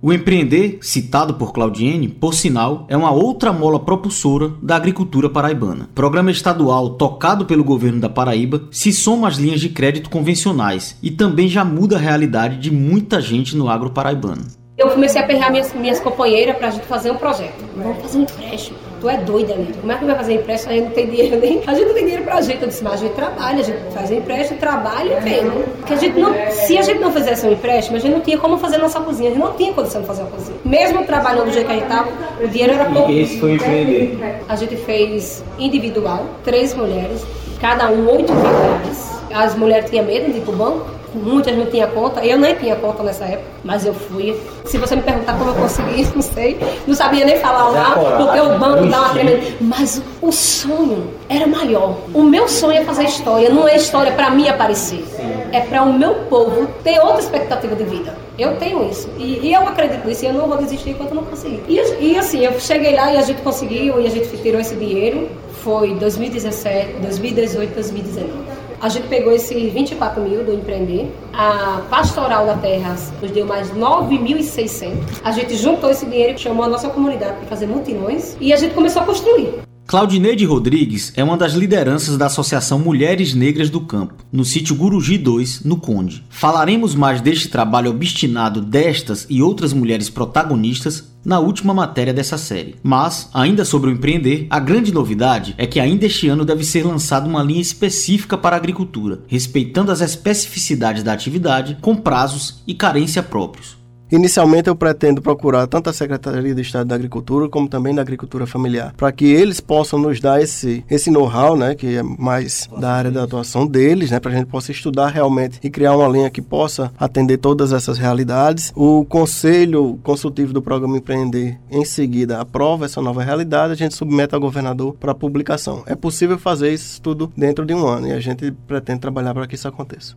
O 0.00 0.12
empreender, 0.12 0.78
citado 0.82 1.34
por 1.34 1.52
Claudiene, 1.52 2.08
por 2.08 2.34
sinal, 2.34 2.86
é 2.90 2.96
uma 2.96 3.10
outra 3.10 3.52
mola 3.52 3.80
propulsora 3.80 4.50
da 4.62 4.76
agricultura 4.76 5.30
paraibana. 5.30 5.88
Programa 5.94 6.30
estadual 6.30 6.90
tocado 6.90 7.46
pelo 7.46 7.64
governo 7.64 8.00
da 8.00 8.08
Paraíba 8.08 8.68
se 8.70 8.92
soma 8.92 9.28
às 9.28 9.36
linhas 9.36 9.60
de 9.60 9.70
crédito 9.70 10.10
convencionais 10.10 10.96
e 11.02 11.10
também 11.10 11.48
já 11.48 11.64
muda 11.64 11.96
a 11.96 11.98
realidade 11.98 12.58
de 12.58 12.70
muita 12.70 13.20
gente 13.20 13.56
no 13.56 13.68
agro 13.68 13.90
paraibano. 13.90 14.44
Eu 14.76 14.90
comecei 14.90 15.20
a 15.20 15.24
aperrear 15.24 15.50
minhas, 15.50 15.72
minhas 15.72 16.00
companheiras 16.00 16.56
para 16.56 16.68
a 16.68 16.70
gente 16.70 16.84
fazer 16.84 17.10
um 17.10 17.16
projeto. 17.16 17.64
Vamos 17.74 18.02
fazer 18.02 18.18
um 18.18 18.22
empréstimo 18.22 18.83
tu 19.04 19.08
é 19.10 19.18
doida, 19.18 19.52
Lívia. 19.52 19.74
Como 19.80 19.92
é 19.92 19.96
que 19.98 20.04
vai 20.06 20.16
fazer 20.16 20.34
empréstimo? 20.34 20.72
A 20.72 20.76
gente 20.76 20.84
não 20.86 20.92
tem 20.92 21.06
dinheiro 21.10 21.38
nem. 21.38 21.62
A 21.66 21.74
gente 21.74 21.86
não 21.86 21.94
tem 21.94 22.04
dinheiro 22.04 22.24
pra 22.24 22.40
gente. 22.40 22.62
Eu 22.62 22.68
disse, 22.68 22.82
mas 22.82 22.94
a 22.94 22.96
gente 22.96 23.12
trabalha, 23.12 23.60
a 23.60 23.62
gente 23.62 23.78
faz 23.92 24.10
empréstimo, 24.10 24.58
trabalha 24.58 25.18
e 25.18 25.20
vem. 25.20 25.50
Porque 25.50 25.92
a 25.92 25.96
gente 25.96 26.18
não. 26.18 26.34
Se 26.50 26.78
a 26.78 26.82
gente 26.82 27.00
não 27.00 27.12
fizesse 27.12 27.46
um 27.46 27.52
empréstimo, 27.52 27.98
a 27.98 28.00
gente 28.00 28.12
não 28.12 28.20
tinha 28.22 28.38
como 28.38 28.56
fazer 28.56 28.78
nossa 28.78 29.00
cozinha. 29.00 29.28
A 29.28 29.32
gente 29.34 29.42
não 29.42 29.52
tinha 29.52 29.74
condição 29.74 30.00
de 30.00 30.06
fazer 30.06 30.22
a 30.22 30.26
cozinha. 30.26 30.56
Mesmo 30.64 31.04
trabalhando 31.04 31.46
do 31.46 31.52
jeito 31.52 31.66
que 31.66 31.72
a 31.72 31.76
gente 31.76 31.88
tava, 31.88 32.08
o 32.42 32.48
dinheiro 32.48 32.72
era 32.72 32.86
pouco. 32.86 33.10
E 33.10 33.20
esse 33.20 33.38
foi 33.38 33.52
empreender? 33.52 34.18
A 34.48 34.56
gente 34.56 34.76
fez 34.76 35.44
individual, 35.58 36.24
três 36.42 36.74
mulheres, 36.74 37.26
cada 37.60 37.90
um 37.90 38.08
oito 38.10 38.32
mil 38.32 38.42
reais. 38.42 39.20
As 39.34 39.54
mulheres 39.54 39.90
tinham 39.90 40.06
medo 40.06 40.32
de 40.32 40.38
ir 40.38 40.42
pro 40.42 40.52
banco 40.52 40.86
muitas 41.14 41.56
não 41.56 41.66
tinham 41.66 41.88
conta, 41.90 42.24
eu 42.24 42.38
nem 42.38 42.54
tinha 42.54 42.76
conta 42.76 43.02
nessa 43.02 43.24
época, 43.24 43.48
mas 43.62 43.86
eu 43.86 43.94
fui. 43.94 44.38
Se 44.64 44.78
você 44.78 44.96
me 44.96 45.02
perguntar 45.02 45.38
como 45.38 45.50
eu 45.50 45.54
consegui, 45.54 46.06
não 46.14 46.22
sei, 46.22 46.58
não 46.86 46.94
sabia 46.94 47.24
nem 47.24 47.38
falar 47.38 47.68
lá, 47.68 47.90
porque 48.16 48.40
o 48.40 48.58
banco 48.58 48.86
dá 48.86 49.00
uma 49.00 49.08
tremenda. 49.10 49.40
Mas 49.60 50.02
o 50.20 50.32
sonho 50.32 51.10
era 51.28 51.46
maior. 51.46 51.96
O 52.12 52.22
meu 52.22 52.48
sonho 52.48 52.78
é 52.78 52.84
fazer 52.84 53.04
história, 53.04 53.50
não 53.50 53.68
é 53.68 53.76
história 53.76 54.12
para 54.12 54.30
mim 54.30 54.48
aparecer, 54.48 55.04
é 55.52 55.60
para 55.60 55.82
o 55.82 55.92
meu 55.92 56.14
povo 56.30 56.66
ter 56.82 56.98
outra 57.00 57.20
expectativa 57.20 57.74
de 57.74 57.84
vida. 57.84 58.24
Eu 58.36 58.56
tenho 58.56 58.88
isso. 58.90 59.08
E, 59.16 59.46
e, 59.46 59.52
eu 59.52 59.60
acredito 59.60 60.06
nisso 60.06 60.24
e 60.24 60.28
eu 60.28 60.34
não 60.34 60.48
vou 60.48 60.56
desistir 60.56 60.90
enquanto 60.90 61.10
eu 61.10 61.16
não 61.16 61.24
conseguir. 61.24 61.62
E, 61.68 61.78
e, 62.00 62.18
assim, 62.18 62.44
eu 62.44 62.58
cheguei 62.58 62.94
lá 62.94 63.12
e 63.12 63.16
a 63.16 63.22
gente 63.22 63.40
conseguiu 63.42 64.00
e 64.00 64.06
a 64.06 64.10
gente 64.10 64.36
tirou 64.38 64.60
esse 64.60 64.74
dinheiro. 64.74 65.28
Foi 65.62 65.94
2017, 65.94 66.94
2018, 67.00 67.74
2019. 67.74 68.53
A 68.80 68.88
gente 68.88 69.08
pegou 69.08 69.32
esses 69.32 69.72
24 69.72 70.20
mil 70.22 70.44
do 70.44 70.52
empreender. 70.52 71.10
A 71.32 71.82
Pastoral 71.90 72.46
da 72.46 72.56
Terra 72.56 72.96
nos 73.20 73.30
deu 73.30 73.46
mais 73.46 73.70
9.600. 73.72 74.92
A 75.24 75.32
gente 75.32 75.56
juntou 75.56 75.90
esse 75.90 76.06
dinheiro, 76.06 76.38
chamou 76.38 76.64
a 76.64 76.68
nossa 76.68 76.88
comunidade 76.88 77.38
para 77.38 77.46
fazer 77.46 77.66
mutirões 77.66 78.36
e 78.40 78.52
a 78.52 78.56
gente 78.56 78.74
começou 78.74 79.02
a 79.02 79.04
construir. 79.04 79.64
Claudineide 79.94 80.44
Rodrigues 80.44 81.12
é 81.14 81.22
uma 81.22 81.36
das 81.36 81.52
lideranças 81.52 82.18
da 82.18 82.26
Associação 82.26 82.80
Mulheres 82.80 83.32
Negras 83.32 83.70
do 83.70 83.80
Campo, 83.80 84.24
no 84.32 84.44
sítio 84.44 84.74
Guruji 84.74 85.16
2, 85.16 85.62
no 85.62 85.76
Conde. 85.76 86.24
Falaremos 86.28 86.96
mais 86.96 87.20
deste 87.20 87.46
trabalho 87.46 87.92
obstinado 87.92 88.60
destas 88.60 89.24
e 89.30 89.40
outras 89.40 89.72
mulheres 89.72 90.10
protagonistas 90.10 91.14
na 91.24 91.38
última 91.38 91.72
matéria 91.72 92.12
dessa 92.12 92.36
série. 92.36 92.74
Mas, 92.82 93.30
ainda 93.32 93.64
sobre 93.64 93.88
o 93.88 93.92
empreender, 93.92 94.48
a 94.50 94.58
grande 94.58 94.92
novidade 94.92 95.54
é 95.56 95.64
que 95.64 95.78
ainda 95.78 96.06
este 96.06 96.26
ano 96.26 96.44
deve 96.44 96.64
ser 96.64 96.84
lançada 96.84 97.28
uma 97.28 97.44
linha 97.44 97.62
específica 97.62 98.36
para 98.36 98.56
a 98.56 98.58
agricultura, 98.58 99.20
respeitando 99.28 99.92
as 99.92 100.00
especificidades 100.00 101.04
da 101.04 101.12
atividade, 101.12 101.78
com 101.80 101.94
prazos 101.94 102.64
e 102.66 102.74
carência 102.74 103.22
próprios. 103.22 103.83
Inicialmente 104.12 104.68
eu 104.68 104.76
pretendo 104.76 105.22
procurar 105.22 105.66
tanto 105.66 105.90
a 105.90 105.92
Secretaria 105.92 106.54
de 106.54 106.60
Estado 106.60 106.86
da 106.86 106.94
Agricultura 106.94 107.48
como 107.48 107.68
também 107.68 107.94
da 107.94 108.02
Agricultura 108.02 108.46
Familiar, 108.46 108.92
para 108.96 109.10
que 109.10 109.24
eles 109.24 109.60
possam 109.60 109.98
nos 109.98 110.20
dar 110.20 110.42
esse, 110.42 110.84
esse 110.90 111.10
know-how, 111.10 111.56
né, 111.56 111.74
que 111.74 111.96
é 111.96 112.02
mais 112.02 112.68
da 112.78 112.92
área 112.92 113.10
da 113.10 113.24
atuação 113.24 113.66
deles, 113.66 114.10
né, 114.10 114.20
para 114.20 114.30
a 114.30 114.34
gente 114.34 114.46
possa 114.46 114.70
estudar 114.70 115.08
realmente 115.08 115.58
e 115.62 115.70
criar 115.70 115.96
uma 115.96 116.08
linha 116.08 116.30
que 116.30 116.42
possa 116.42 116.92
atender 116.98 117.38
todas 117.38 117.72
essas 117.72 117.98
realidades. 117.98 118.72
O 118.76 119.04
Conselho 119.04 119.98
Consultivo 120.02 120.52
do 120.52 120.62
Programa 120.62 120.98
Empreender, 120.98 121.58
em 121.70 121.84
seguida, 121.84 122.40
aprova 122.40 122.84
essa 122.84 123.00
nova 123.00 123.22
realidade, 123.22 123.72
a 123.72 123.76
gente 123.76 123.94
submete 123.94 124.34
ao 124.34 124.40
governador 124.40 124.94
para 124.94 125.14
publicação. 125.14 125.82
É 125.86 125.94
possível 125.94 126.38
fazer 126.38 126.72
isso 126.72 127.00
tudo 127.00 127.32
dentro 127.36 127.64
de 127.64 127.74
um 127.74 127.86
ano 127.86 128.08
e 128.08 128.12
a 128.12 128.20
gente 128.20 128.52
pretende 128.66 129.00
trabalhar 129.00 129.32
para 129.34 129.46
que 129.46 129.54
isso 129.54 129.66
aconteça. 129.66 130.14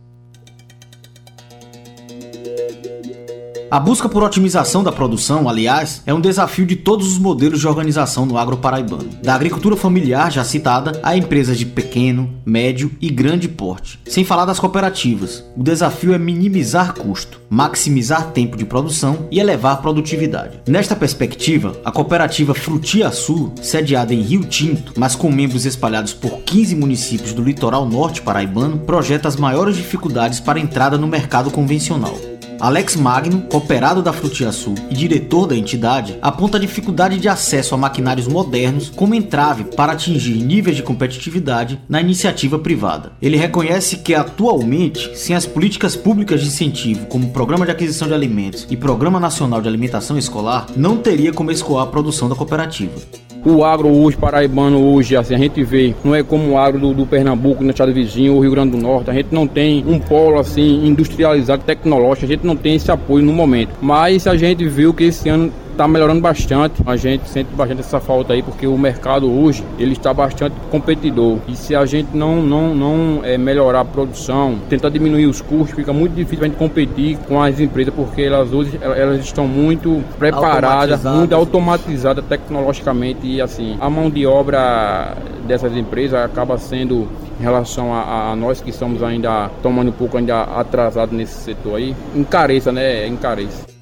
A 3.70 3.78
busca 3.78 4.08
por 4.08 4.22
otimização 4.22 4.82
da 4.82 4.90
produção, 4.90 5.46
aliás, 5.46 6.02
é 6.06 6.14
um 6.14 6.22
desafio 6.22 6.64
de 6.64 6.74
todos 6.74 7.06
os 7.06 7.18
modelos 7.18 7.60
de 7.60 7.68
organização 7.68 8.24
no 8.24 8.38
agro 8.38 8.56
paraibano. 8.56 9.10
Da 9.22 9.34
agricultura 9.34 9.76
familiar 9.76 10.32
já 10.32 10.42
citada 10.42 10.98
a 11.02 11.14
empresas 11.14 11.58
de 11.58 11.66
pequeno, 11.66 12.32
médio 12.46 12.90
e 12.98 13.10
grande 13.10 13.46
porte. 13.46 14.00
Sem 14.06 14.24
falar 14.24 14.46
das 14.46 14.58
cooperativas. 14.58 15.44
O 15.54 15.62
desafio 15.62 16.14
é 16.14 16.18
minimizar 16.18 16.94
custo, 16.94 17.42
maximizar 17.50 18.30
tempo 18.30 18.56
de 18.56 18.64
produção 18.64 19.28
e 19.30 19.38
elevar 19.38 19.82
produtividade. 19.82 20.62
Nesta 20.66 20.96
perspectiva, 20.96 21.78
a 21.84 21.92
cooperativa 21.92 22.54
Frutia 22.54 23.10
Sul, 23.10 23.52
sediada 23.60 24.14
em 24.14 24.22
Rio 24.22 24.46
Tinto, 24.46 24.94
mas 24.96 25.14
com 25.14 25.30
membros 25.30 25.66
espalhados 25.66 26.14
por 26.14 26.38
15 26.38 26.74
municípios 26.74 27.34
do 27.34 27.42
litoral 27.44 27.84
norte 27.84 28.22
paraibano, 28.22 28.78
projeta 28.78 29.28
as 29.28 29.36
maiores 29.36 29.76
dificuldades 29.76 30.40
para 30.40 30.58
a 30.58 30.62
entrada 30.62 30.96
no 30.96 31.06
mercado 31.06 31.50
convencional. 31.50 32.16
Alex 32.60 32.96
Magno, 32.96 33.42
cooperado 33.42 34.02
da 34.02 34.12
Frutia 34.12 34.50
Sul 34.50 34.74
e 34.90 34.94
diretor 34.94 35.46
da 35.46 35.56
entidade, 35.56 36.18
aponta 36.20 36.56
a 36.56 36.60
dificuldade 36.60 37.16
de 37.18 37.28
acesso 37.28 37.72
a 37.72 37.78
maquinários 37.78 38.26
modernos 38.26 38.90
como 38.90 39.14
entrave 39.14 39.62
para 39.62 39.92
atingir 39.92 40.34
níveis 40.34 40.76
de 40.76 40.82
competitividade 40.82 41.80
na 41.88 42.00
iniciativa 42.00 42.58
privada. 42.58 43.12
Ele 43.22 43.36
reconhece 43.36 43.98
que 43.98 44.12
atualmente, 44.12 45.16
sem 45.16 45.36
as 45.36 45.46
políticas 45.46 45.94
públicas 45.94 46.40
de 46.40 46.48
incentivo, 46.48 47.06
como 47.06 47.28
o 47.28 47.30
Programa 47.30 47.64
de 47.64 47.70
Aquisição 47.70 48.08
de 48.08 48.14
Alimentos 48.14 48.66
e 48.68 48.76
Programa 48.76 49.20
Nacional 49.20 49.60
de 49.60 49.68
Alimentação 49.68 50.18
Escolar, 50.18 50.66
não 50.76 50.96
teria 50.96 51.32
como 51.32 51.52
escoar 51.52 51.84
a 51.84 51.90
produção 51.90 52.28
da 52.28 52.34
cooperativa. 52.34 53.27
O 53.44 53.64
agro 53.64 53.88
hoje, 53.88 54.16
paraibano 54.16 54.84
hoje, 54.92 55.16
assim, 55.16 55.34
a 55.34 55.38
gente 55.38 55.62
vê, 55.62 55.94
não 56.04 56.14
é 56.14 56.22
como 56.22 56.52
o 56.52 56.58
agro 56.58 56.80
do, 56.80 56.92
do 56.92 57.06
Pernambuco, 57.06 57.62
no 57.62 57.70
estado 57.70 57.92
vizinho, 57.92 58.34
o 58.34 58.40
Rio 58.40 58.50
Grande 58.50 58.72
do 58.72 58.78
Norte. 58.78 59.10
A 59.10 59.14
gente 59.14 59.28
não 59.32 59.46
tem 59.46 59.84
um 59.86 59.98
polo 59.98 60.38
assim 60.38 60.86
industrializado, 60.86 61.62
tecnológico, 61.64 62.26
a 62.26 62.28
gente 62.28 62.46
não 62.46 62.56
tem 62.56 62.74
esse 62.74 62.90
apoio 62.90 63.24
no 63.24 63.32
momento. 63.32 63.70
Mas 63.80 64.26
a 64.26 64.36
gente 64.36 64.66
viu 64.66 64.92
que 64.92 65.04
esse 65.04 65.28
ano 65.28 65.52
está 65.78 65.86
melhorando 65.86 66.20
bastante. 66.20 66.82
A 66.84 66.96
gente 66.96 67.28
sente 67.28 67.54
bastante 67.54 67.80
essa 67.80 68.00
falta 68.00 68.32
aí, 68.32 68.42
porque 68.42 68.66
o 68.66 68.76
mercado 68.76 69.30
hoje 69.30 69.64
ele 69.78 69.92
está 69.92 70.12
bastante 70.12 70.54
competidor. 70.70 71.38
E 71.46 71.54
se 71.54 71.74
a 71.74 71.86
gente 71.86 72.16
não, 72.16 72.42
não, 72.42 72.74
não 72.74 73.20
é, 73.24 73.38
melhorar 73.38 73.80
a 73.80 73.84
produção, 73.84 74.58
tentar 74.68 74.88
diminuir 74.88 75.26
os 75.26 75.40
custos, 75.40 75.76
fica 75.76 75.92
muito 75.92 76.14
difícil 76.14 76.44
a 76.44 76.48
gente 76.48 76.58
competir 76.58 77.16
com 77.28 77.40
as 77.40 77.60
empresas, 77.60 77.94
porque 77.94 78.22
elas 78.22 78.52
hoje 78.52 78.78
elas 78.82 79.20
estão 79.20 79.46
muito 79.46 80.02
preparadas, 80.18 81.04
muito 81.04 81.34
automatizadas 81.34 82.24
tecnologicamente 82.24 83.26
e 83.26 83.40
assim 83.40 83.76
a 83.80 83.88
mão 83.88 84.10
de 84.10 84.26
obra 84.26 85.16
dessas 85.46 85.76
empresas 85.76 86.20
acaba 86.20 86.58
sendo 86.58 87.06
em 87.38 87.42
relação 87.42 87.94
a, 87.94 88.32
a, 88.32 88.36
nós 88.36 88.60
que 88.60 88.70
estamos 88.70 89.02
ainda 89.02 89.48
tomando 89.62 89.88
um 89.88 89.92
pouco 89.92 90.16
ainda 90.16 90.42
atrasado 90.42 91.14
nesse 91.14 91.34
setor 91.34 91.76
aí, 91.76 91.94
encareça, 92.16 92.72
né? 92.72 93.06
Encareça. 93.06 93.77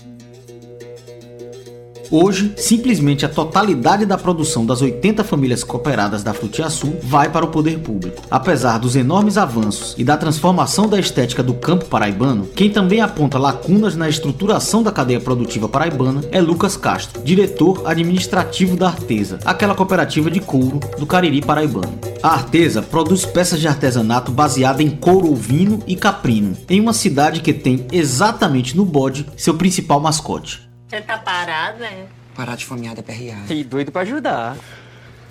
Hoje, 2.11 2.53
simplesmente 2.57 3.25
a 3.25 3.29
totalidade 3.29 4.07
da 4.07 4.17
produção 4.17 4.65
das 4.65 4.81
80 4.81 5.25
famílias 5.25 5.65
cooperadas 5.65 6.23
da 6.23 6.33
Frutiaçu 6.33 6.95
vai 7.03 7.29
para 7.29 7.45
o 7.45 7.49
poder 7.49 7.81
público. 7.81 8.23
Apesar 8.31 8.79
dos 8.79 8.95
enormes 8.95 9.37
avanços 9.37 9.95
e 9.99 10.05
da 10.05 10.17
transformação 10.17 10.89
da 10.89 10.99
estética 10.99 11.43
do 11.43 11.55
campo 11.55 11.87
paraibano, 11.87 12.47
quem 12.55 12.71
também 12.71 13.01
aponta 13.01 13.39
lacunas 13.39 13.97
na 13.97 14.09
estruturação 14.09 14.83
da 14.83 14.93
cadeia 14.93 15.21
produtiva 15.21 15.69
paraibana 15.69 16.23
é 16.31 16.41
Lucas 16.41 16.77
Castro, 16.77 17.23
diretor 17.23 17.83
administrativo 17.85 18.77
da 18.77 18.89
Artesa, 18.89 19.39
aquela 19.45 19.75
cooperativa 19.75 20.31
de 20.31 20.41
couro 20.41 20.81
do 20.99 21.07
Cariri 21.07 21.43
paraibano. 21.43 21.99
A 22.23 22.31
Artesa 22.31 22.83
produz 22.83 23.25
peças 23.25 23.61
de 23.61 23.69
artesanato 23.69 24.33
baseada 24.33 24.83
em 24.83 24.91
couro 24.91 25.31
ovino 25.31 25.81
e 25.87 25.97
caprino, 25.97 26.57
em 26.69 26.81
uma 26.81 26.93
cidade 26.93 27.41
que 27.41 27.53
tem 27.53 27.87
exatamente 27.93 28.77
no 28.77 28.85
bode 28.85 29.27
seu 29.37 29.55
principal 29.55 30.01
mascote. 30.01 30.66
Você 30.89 31.01
tá 31.01 31.19
parado, 31.19 31.83
é? 31.83 32.07
Parar 32.35 32.57
de 32.57 32.65
fomeada 32.65 33.03
PRA. 33.03 33.45
E 33.49 33.65
doido 33.65 33.91
pra 33.91 34.03
ajudar. 34.03 34.57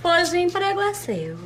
Pois 0.01 0.31
o 0.31 0.35
emprego 0.35 0.81
é 0.81 0.93
seu. 0.93 1.37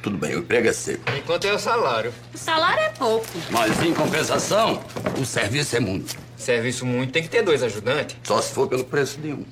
Tudo 0.00 0.16
bem, 0.16 0.36
o 0.36 0.38
emprego 0.38 0.68
é 0.68 0.72
seu. 0.72 0.98
Enquanto 1.16 1.46
é 1.46 1.52
o 1.52 1.58
salário. 1.58 2.14
O 2.32 2.38
salário 2.38 2.80
é 2.80 2.90
pouco. 2.90 3.26
Mas 3.50 3.82
em 3.82 3.92
compensação, 3.92 4.80
o 5.20 5.24
serviço 5.24 5.76
é 5.76 5.80
muito. 5.80 6.16
Serviço 6.36 6.86
muito 6.86 7.12
tem 7.12 7.22
que 7.22 7.28
ter 7.28 7.42
dois 7.42 7.62
ajudantes. 7.64 8.16
Só 8.22 8.40
se 8.40 8.54
for 8.54 8.68
pelo 8.68 8.84
preço 8.84 9.20
de 9.20 9.32
um. 9.32 9.44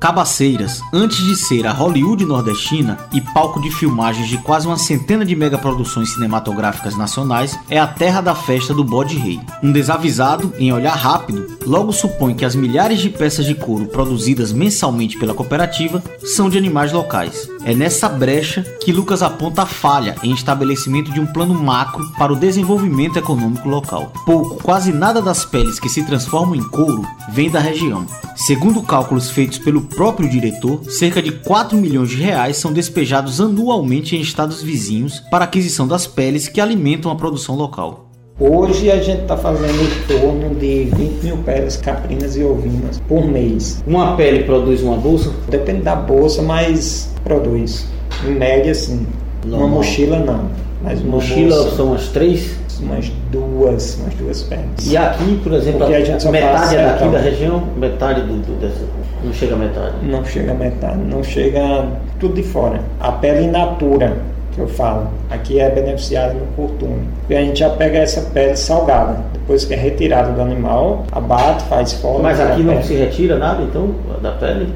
Cabaceiras, 0.00 0.80
antes 0.92 1.18
de 1.18 1.34
ser 1.34 1.66
a 1.66 1.72
Hollywood 1.72 2.24
nordestina 2.24 2.96
e 3.12 3.20
palco 3.20 3.60
de 3.60 3.68
filmagens 3.68 4.28
de 4.28 4.38
quase 4.38 4.64
uma 4.64 4.78
centena 4.78 5.24
de 5.24 5.34
megaproduções 5.34 6.10
cinematográficas 6.14 6.96
nacionais, 6.96 7.58
é 7.68 7.80
a 7.80 7.86
terra 7.86 8.20
da 8.20 8.32
festa 8.32 8.72
do 8.72 8.84
bode 8.84 9.16
rei. 9.16 9.40
Um 9.60 9.72
desavisado, 9.72 10.54
em 10.56 10.72
olhar 10.72 10.94
rápido, 10.94 11.58
logo 11.66 11.92
supõe 11.92 12.32
que 12.32 12.44
as 12.44 12.54
milhares 12.54 13.00
de 13.00 13.10
peças 13.10 13.44
de 13.44 13.56
couro 13.56 13.86
produzidas 13.86 14.52
mensalmente 14.52 15.18
pela 15.18 15.34
cooperativa 15.34 16.00
são 16.22 16.48
de 16.48 16.56
animais 16.56 16.92
locais. 16.92 17.48
É 17.64 17.74
nessa 17.74 18.08
brecha 18.08 18.62
que 18.80 18.92
Lucas 18.92 19.20
aponta 19.20 19.62
a 19.62 19.66
falha 19.66 20.14
em 20.22 20.32
estabelecimento 20.32 21.12
de 21.12 21.18
um 21.18 21.26
plano 21.26 21.54
macro 21.54 22.08
para 22.16 22.32
o 22.32 22.36
desenvolvimento 22.36 23.18
econômico 23.18 23.68
local. 23.68 24.12
Pouco, 24.24 24.62
quase 24.62 24.92
nada 24.92 25.20
das 25.20 25.44
peles 25.44 25.80
que 25.80 25.88
se 25.88 26.04
transformam 26.04 26.54
em 26.54 26.62
couro 26.62 27.04
vem 27.30 27.50
da 27.50 27.58
região. 27.58 28.06
Segundo 28.46 28.80
cálculos 28.82 29.30
feitos 29.30 29.58
pelo 29.58 29.82
próprio 29.82 30.28
diretor, 30.28 30.84
cerca 30.88 31.20
de 31.20 31.32
4 31.32 31.76
milhões 31.76 32.10
de 32.10 32.22
reais 32.22 32.56
são 32.56 32.72
despejados 32.72 33.40
anualmente 33.40 34.14
em 34.14 34.20
estados 34.20 34.62
vizinhos 34.62 35.18
para 35.28 35.44
aquisição 35.44 35.88
das 35.88 36.06
peles 36.06 36.46
que 36.46 36.60
alimentam 36.60 37.10
a 37.10 37.16
produção 37.16 37.56
local. 37.56 38.08
Hoje 38.38 38.92
a 38.92 39.02
gente 39.02 39.22
está 39.22 39.36
fazendo 39.36 39.82
em 39.82 40.06
torno 40.06 40.54
de 40.54 40.84
20 40.84 41.24
mil 41.24 41.38
peles 41.38 41.76
caprinas 41.78 42.36
e 42.36 42.44
ovinas 42.44 43.02
por 43.08 43.26
mês. 43.26 43.82
Uma 43.84 44.14
pele 44.14 44.44
produz 44.44 44.82
uma 44.84 44.96
bolsa? 44.96 45.32
Depende 45.48 45.82
da 45.82 45.96
bolsa, 45.96 46.40
mas 46.40 47.10
produz. 47.24 47.86
Em 48.24 48.34
média, 48.34 48.72
sim. 48.72 49.04
Uma 49.44 49.66
mochila 49.66 50.20
não. 50.20 50.48
Mas 50.80 51.00
uma 51.00 51.16
mochila 51.16 51.56
bolsa, 51.56 51.76
são 51.76 51.92
as 51.92 52.06
três? 52.06 52.56
Umas 52.80 53.08
duas, 53.30 53.98
umas 54.00 54.14
duas 54.14 54.42
peles. 54.44 54.86
E 54.86 54.96
aqui, 54.96 55.40
por 55.42 55.52
exemplo, 55.52 55.84
a 55.84 56.20
só 56.20 56.30
metade 56.30 56.76
é 56.76 56.84
daqui 56.84 56.98
então, 56.98 57.12
da 57.12 57.18
região? 57.18 57.62
Metade 57.76 58.20
do, 58.22 58.34
do, 58.34 58.60
dessa. 58.60 58.84
Não 59.24 59.32
chega 59.32 59.54
a 59.54 59.58
metade? 59.58 59.94
Não 60.02 60.24
chega 60.24 60.52
a 60.52 60.54
metade, 60.54 60.98
não 60.98 61.22
chega 61.24 61.88
tudo 62.20 62.34
de 62.34 62.42
fora. 62.42 62.80
A 63.00 63.10
pele 63.12 63.46
in 63.46 63.50
natura, 63.50 64.16
que 64.54 64.60
eu 64.60 64.68
falo, 64.68 65.08
aqui 65.28 65.58
é 65.58 65.70
beneficiada 65.70 66.34
no 66.34 66.46
curtume. 66.54 67.08
E 67.28 67.34
a 67.34 67.40
gente 67.40 67.58
já 67.58 67.70
pega 67.70 67.98
essa 67.98 68.20
pele 68.30 68.56
salgada, 68.56 69.24
depois 69.32 69.64
que 69.64 69.74
é 69.74 69.76
retirada 69.76 70.32
do 70.32 70.40
animal, 70.40 71.04
abate, 71.10 71.64
faz 71.64 71.94
fora. 71.94 72.22
Mas 72.22 72.40
aqui 72.40 72.62
não 72.62 72.82
se 72.82 72.94
retira 72.94 73.38
nada, 73.38 73.62
então, 73.62 73.94
da 74.22 74.32
pele? 74.32 74.72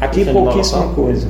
Aqui 0.00 0.24
pouquíssima 0.26 0.88
coisa. 0.88 1.26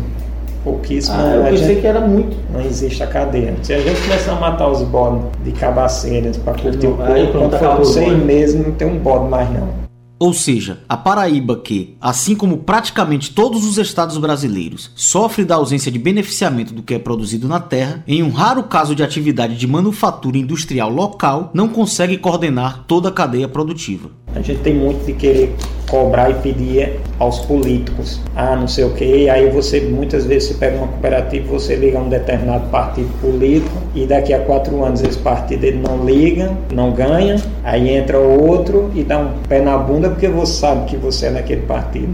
Pouquíssima. 0.66 1.16
Ah, 1.16 1.34
eu 1.36 1.44
pensei 1.44 1.68
gente- 1.68 1.80
que 1.80 1.86
era 1.86 2.00
muito. 2.00 2.36
Não 2.52 2.60
existe 2.60 3.00
a 3.00 3.06
cadeia. 3.06 3.54
Se 3.62 3.72
a 3.72 3.78
gente 3.78 4.00
começar 4.02 4.32
a 4.32 4.40
matar 4.40 4.68
os 4.68 4.82
bodes 4.82 5.22
de 5.44 5.52
cabaceiras 5.52 6.36
para 6.38 6.54
curtir 6.54 6.88
o 6.88 6.96
pronto, 6.96 7.30
quando 7.30 7.56
for 7.56 7.84
seis 7.84 8.24
meses 8.24 8.60
não 8.60 8.72
tem 8.72 8.88
um 8.88 8.98
bode 8.98 9.30
mais 9.30 9.48
não. 9.52 9.86
Ou 10.18 10.32
seja, 10.32 10.78
a 10.88 10.96
Paraíba 10.96 11.56
que, 11.56 11.94
assim 12.00 12.34
como 12.34 12.56
praticamente 12.58 13.32
todos 13.32 13.64
os 13.64 13.76
estados 13.78 14.16
brasileiros, 14.18 14.90
sofre 14.96 15.44
da 15.44 15.54
ausência 15.56 15.92
de 15.92 15.98
beneficiamento 15.98 16.72
do 16.72 16.82
que 16.82 16.94
é 16.94 16.98
produzido 16.98 17.46
na 17.46 17.60
terra, 17.60 18.02
em 18.08 18.22
um 18.22 18.30
raro 18.30 18.62
caso 18.64 18.94
de 18.94 19.04
atividade 19.04 19.56
de 19.56 19.66
manufatura 19.66 20.38
industrial 20.38 20.90
local, 20.90 21.50
não 21.54 21.68
consegue 21.68 22.16
coordenar 22.16 22.84
toda 22.88 23.10
a 23.10 23.12
cadeia 23.12 23.46
produtiva. 23.46 24.08
A 24.36 24.42
gente 24.42 24.60
tem 24.60 24.74
muito 24.74 25.04
de 25.06 25.14
querer 25.14 25.56
cobrar 25.88 26.30
e 26.30 26.34
pedir 26.34 27.00
aos 27.18 27.38
políticos. 27.40 28.20
Ah, 28.34 28.54
não 28.54 28.68
sei 28.68 28.84
o 28.84 28.90
que. 28.90 29.30
Aí 29.30 29.48
você, 29.48 29.80
muitas 29.80 30.26
vezes, 30.26 30.48
você 30.48 30.54
pega 30.54 30.76
uma 30.76 30.88
cooperativa, 30.88 31.46
você 31.48 31.74
liga 31.74 31.98
a 31.98 32.02
um 32.02 32.08
determinado 32.10 32.68
partido 32.68 33.08
político 33.20 33.74
e 33.94 34.04
daqui 34.04 34.34
a 34.34 34.40
quatro 34.40 34.84
anos 34.84 35.02
esse 35.02 35.16
partido 35.18 35.64
ele 35.64 35.78
não 35.78 36.04
liga, 36.04 36.54
não 36.70 36.92
ganha. 36.92 37.36
Aí 37.64 37.88
entra 37.88 38.18
outro 38.18 38.90
e 38.94 39.02
dá 39.02 39.18
um 39.18 39.32
pé 39.48 39.62
na 39.62 39.78
bunda 39.78 40.10
porque 40.10 40.28
você 40.28 40.52
sabe 40.52 40.84
que 40.84 40.96
você 40.98 41.26
é 41.26 41.30
daquele 41.30 41.62
partido. 41.62 42.12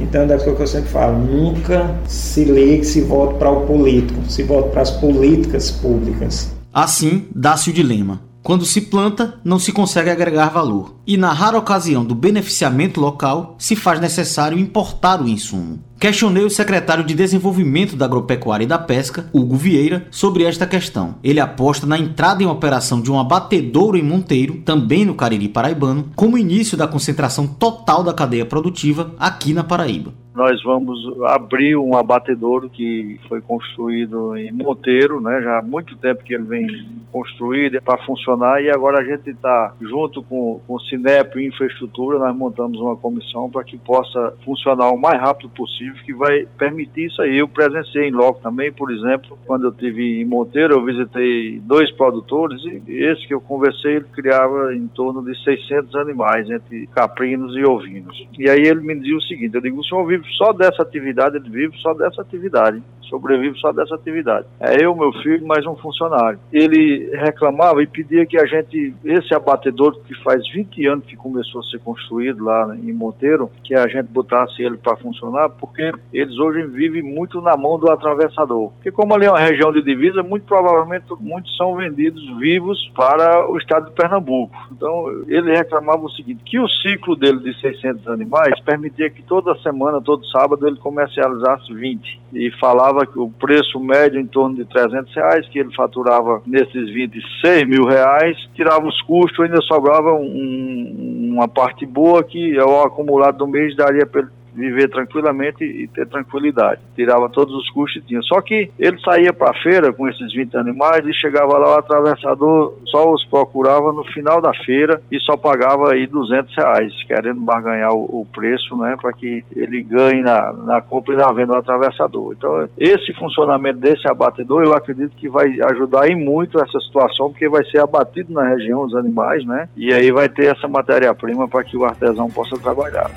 Então, 0.00 0.22
é 0.22 0.26
daquilo 0.26 0.56
que 0.56 0.62
eu 0.62 0.66
sempre 0.66 0.88
falo, 0.88 1.18
nunca 1.18 1.94
se 2.06 2.44
ligue, 2.44 2.84
se 2.84 3.02
vote 3.02 3.34
para 3.34 3.50
o 3.50 3.66
político, 3.66 4.18
se 4.26 4.42
vote 4.42 4.70
para 4.70 4.80
as 4.80 4.90
políticas 4.90 5.70
públicas. 5.70 6.50
Assim, 6.72 7.26
dá-se 7.34 7.68
o 7.68 7.72
dilema. 7.74 8.20
Quando 8.48 8.64
se 8.64 8.80
planta, 8.80 9.38
não 9.44 9.58
se 9.58 9.72
consegue 9.72 10.08
agregar 10.08 10.48
valor. 10.48 10.94
E 11.06 11.18
na 11.18 11.34
rara 11.34 11.58
ocasião 11.58 12.02
do 12.02 12.14
beneficiamento 12.14 12.98
local, 12.98 13.54
se 13.58 13.76
faz 13.76 14.00
necessário 14.00 14.58
importar 14.58 15.20
o 15.20 15.28
insumo. 15.28 15.80
Questionei 16.00 16.42
o 16.42 16.50
secretário 16.50 17.04
de 17.04 17.12
Desenvolvimento 17.12 17.94
da 17.94 18.06
Agropecuária 18.06 18.64
e 18.64 18.66
da 18.66 18.78
Pesca, 18.78 19.28
Hugo 19.34 19.54
Vieira, 19.54 20.06
sobre 20.10 20.44
esta 20.44 20.66
questão. 20.66 21.16
Ele 21.22 21.40
aposta 21.40 21.86
na 21.86 21.98
entrada 21.98 22.42
em 22.42 22.46
operação 22.46 23.02
de 23.02 23.12
um 23.12 23.20
abatedouro 23.20 23.98
em 23.98 24.02
Monteiro, 24.02 24.62
também 24.64 25.04
no 25.04 25.14
Cariri 25.14 25.50
Paraibano, 25.50 26.06
como 26.16 26.38
início 26.38 26.74
da 26.74 26.88
concentração 26.88 27.46
total 27.46 28.02
da 28.02 28.14
cadeia 28.14 28.46
produtiva 28.46 29.14
aqui 29.18 29.52
na 29.52 29.62
Paraíba 29.62 30.14
nós 30.38 30.62
vamos 30.62 31.00
abrir 31.24 31.76
um 31.76 31.96
abatedouro 31.96 32.70
que 32.70 33.18
foi 33.28 33.40
construído 33.40 34.36
em 34.36 34.52
Monteiro, 34.52 35.20
né? 35.20 35.42
Já 35.42 35.58
há 35.58 35.62
muito 35.62 35.96
tempo 35.96 36.22
que 36.22 36.32
ele 36.32 36.44
vem 36.44 36.88
construído 37.10 37.82
para 37.82 37.98
funcionar 38.04 38.62
e 38.62 38.70
agora 38.70 39.00
a 39.00 39.04
gente 39.04 39.30
está 39.30 39.74
junto 39.80 40.22
com, 40.22 40.60
com 40.64 40.74
o 40.74 40.80
Cinep 40.82 41.44
Infraestrutura, 41.44 42.20
nós 42.20 42.36
montamos 42.36 42.78
uma 42.78 42.94
comissão 42.96 43.50
para 43.50 43.64
que 43.64 43.76
possa 43.78 44.32
funcionar 44.44 44.90
o 44.90 44.96
mais 44.96 45.20
rápido 45.20 45.50
possível, 45.50 46.00
que 46.04 46.14
vai 46.14 46.46
permitir 46.56 47.06
isso 47.06 47.20
aí. 47.20 47.38
Eu 47.38 47.48
presenciei 47.48 48.08
em 48.08 48.12
loco 48.12 48.40
também, 48.40 48.72
por 48.72 48.92
exemplo, 48.92 49.36
quando 49.44 49.64
eu 49.64 49.72
tive 49.72 50.20
em 50.20 50.24
Monteiro, 50.24 50.74
eu 50.74 50.84
visitei 50.84 51.58
dois 51.64 51.90
produtores 51.96 52.62
e 52.86 52.92
esse 52.92 53.26
que 53.26 53.34
eu 53.34 53.40
conversei, 53.40 53.96
ele 53.96 54.06
criava 54.14 54.72
em 54.72 54.86
torno 54.86 55.20
de 55.24 55.36
600 55.42 55.96
animais, 55.96 56.48
entre 56.48 56.86
caprinos 56.94 57.56
e 57.56 57.64
ovinos. 57.64 58.24
E 58.38 58.48
aí 58.48 58.60
ele 58.60 58.82
me 58.82 58.94
dizia 58.94 59.16
o 59.16 59.22
seguinte, 59.22 59.56
eu 59.56 59.60
digo, 59.60 59.80
o 59.80 59.84
senhor 59.84 60.06
vive 60.06 60.27
só 60.36 60.52
dessa 60.52 60.82
atividade, 60.82 61.36
ele 61.36 61.50
vive 61.50 61.76
só 61.78 61.94
dessa 61.94 62.22
atividade, 62.22 62.82
sobrevive 63.08 63.58
só 63.58 63.72
dessa 63.72 63.94
atividade. 63.94 64.46
É 64.60 64.84
eu, 64.84 64.94
meu 64.94 65.12
filho, 65.12 65.46
mais 65.46 65.66
um 65.66 65.76
funcionário. 65.76 66.38
Ele 66.52 67.10
reclamava 67.16 67.82
e 67.82 67.86
pedia 67.86 68.26
que 68.26 68.38
a 68.38 68.46
gente, 68.46 68.94
esse 69.04 69.34
abatedor 69.34 69.98
que 70.00 70.14
faz 70.22 70.42
20 70.52 70.86
anos 70.86 71.04
que 71.06 71.16
começou 71.16 71.60
a 71.60 71.64
ser 71.64 71.78
construído 71.80 72.44
lá 72.44 72.76
em 72.76 72.92
Monteiro, 72.92 73.50
que 73.64 73.74
a 73.74 73.86
gente 73.88 74.06
botasse 74.06 74.62
ele 74.62 74.76
para 74.76 74.96
funcionar, 74.96 75.48
porque 75.50 75.92
eles 76.12 76.38
hoje 76.38 76.66
vivem 76.66 77.02
muito 77.02 77.40
na 77.40 77.56
mão 77.56 77.78
do 77.78 77.90
atravessador. 77.90 78.70
Porque 78.72 78.90
como 78.90 79.14
ali 79.14 79.26
é 79.26 79.30
uma 79.30 79.38
região 79.38 79.72
de 79.72 79.82
divisa, 79.82 80.22
muito 80.22 80.46
provavelmente 80.46 81.06
muitos 81.20 81.56
são 81.56 81.74
vendidos 81.76 82.22
vivos 82.38 82.90
para 82.94 83.50
o 83.50 83.56
estado 83.58 83.86
de 83.86 83.92
Pernambuco. 83.92 84.54
Então 84.72 85.08
ele 85.28 85.56
reclamava 85.56 86.04
o 86.04 86.10
seguinte, 86.10 86.42
que 86.44 86.58
o 86.58 86.68
ciclo 86.68 87.16
dele 87.16 87.38
de 87.40 87.58
600 87.60 88.06
animais 88.08 88.60
permitia 88.60 89.10
que 89.10 89.22
toda 89.22 89.58
semana, 89.60 90.00
todo 90.00 90.26
sábado 90.26 90.66
ele 90.66 90.76
comercializasse 90.76 91.72
20 91.72 92.20
e 92.32 92.50
falava 92.58 92.97
que 93.06 93.18
o 93.18 93.30
preço 93.30 93.80
médio 93.80 94.20
em 94.20 94.26
torno 94.26 94.56
de 94.56 94.64
300 94.64 95.14
reais, 95.14 95.48
que 95.48 95.58
ele 95.58 95.74
faturava 95.74 96.42
nesses 96.46 96.92
26 96.92 97.68
mil 97.68 97.84
reais, 97.84 98.36
tirava 98.54 98.86
os 98.86 99.00
custos, 99.02 99.44
ainda 99.44 99.60
sobrava 99.62 100.14
um, 100.14 101.32
uma 101.34 101.48
parte 101.48 101.86
boa 101.86 102.22
que 102.22 102.58
ao 102.58 102.84
acumulado 102.84 103.38
do 103.38 103.46
mês 103.46 103.74
daria 103.76 104.06
para 104.06 104.22
ele 104.22 104.37
viver 104.58 104.88
tranquilamente 104.88 105.64
e 105.64 105.86
ter 105.88 106.06
tranquilidade. 106.06 106.80
Tirava 106.96 107.28
todos 107.28 107.54
os 107.54 107.70
custos 107.70 108.02
que 108.02 108.08
tinha. 108.08 108.22
Só 108.22 108.40
que 108.40 108.70
ele 108.78 108.98
saía 109.00 109.32
para 109.32 109.50
a 109.50 109.62
feira 109.62 109.92
com 109.92 110.08
esses 110.08 110.32
20 110.32 110.56
animais 110.56 111.06
e 111.06 111.14
chegava 111.14 111.56
lá, 111.56 111.76
o 111.76 111.78
atravessador 111.78 112.74
só 112.86 113.10
os 113.12 113.24
procurava 113.24 113.92
no 113.92 114.04
final 114.04 114.40
da 114.40 114.52
feira 114.64 115.00
e 115.10 115.20
só 115.20 115.36
pagava 115.36 115.92
aí 115.92 116.06
200 116.06 116.54
reais, 116.56 116.92
querendo 117.06 117.40
barganhar 117.40 117.92
o, 117.92 118.20
o 118.22 118.26
preço, 118.26 118.76
né, 118.76 118.96
para 119.00 119.12
que 119.12 119.44
ele 119.54 119.82
ganhe 119.82 120.22
na, 120.22 120.52
na 120.52 120.80
compra 120.80 121.14
e 121.14 121.16
na 121.16 121.32
venda 121.32 121.52
do 121.52 121.58
atravessador. 121.58 122.34
Então, 122.36 122.68
esse 122.76 123.12
funcionamento 123.14 123.78
desse 123.78 124.08
abatedor, 124.08 124.64
eu 124.64 124.74
acredito 124.74 125.14
que 125.16 125.28
vai 125.28 125.60
ajudar 125.72 126.08
em 126.08 126.16
muito 126.16 126.60
essa 126.60 126.80
situação, 126.80 127.30
porque 127.30 127.48
vai 127.48 127.64
ser 127.66 127.80
abatido 127.80 128.32
na 128.32 128.48
região 128.48 128.82
os 128.82 128.94
animais, 128.94 129.44
né, 129.44 129.68
e 129.76 129.92
aí 129.92 130.10
vai 130.10 130.28
ter 130.28 130.46
essa 130.46 130.66
matéria-prima 130.66 131.48
para 131.48 131.64
que 131.64 131.76
o 131.76 131.84
artesão 131.84 132.28
possa 132.28 132.58
trabalhar. 132.58 133.10